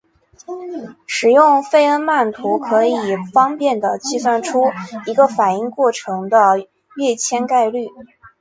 [1.05, 2.93] 使用费恩曼图可以
[3.31, 4.63] 方便地计算出
[5.05, 7.87] 一个反应过程的跃迁概率。